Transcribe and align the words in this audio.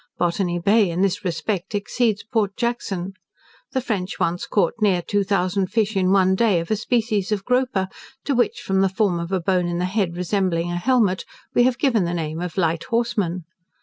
Botany 0.17 0.57
Bay 0.57 0.89
in 0.89 1.03
this 1.03 1.23
respect 1.23 1.75
exceeds 1.75 2.23
Port 2.23 2.57
Jackson. 2.57 3.13
The 3.73 3.81
French 3.81 4.19
once 4.19 4.47
caught 4.47 4.73
near 4.81 4.99
two 4.99 5.23
thousand 5.23 5.67
fish 5.67 5.95
in 5.95 6.09
one 6.11 6.33
day, 6.33 6.59
of 6.59 6.71
a 6.71 6.75
species 6.75 7.31
of 7.31 7.45
grouper, 7.45 7.87
to 8.25 8.33
which, 8.33 8.61
from 8.61 8.81
the 8.81 8.89
form 8.89 9.19
of 9.19 9.31
a 9.31 9.39
bone 9.39 9.67
in 9.67 9.77
the 9.77 9.85
head 9.85 10.17
resembling 10.17 10.71
a 10.71 10.77
helmet, 10.77 11.23
we 11.53 11.65
have 11.65 11.77
given 11.77 12.05
the 12.05 12.15
name 12.15 12.41
of 12.41 12.57
light 12.57 12.85
horseman. 12.85 13.43